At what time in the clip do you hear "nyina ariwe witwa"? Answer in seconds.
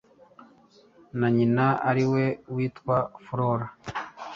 1.35-2.97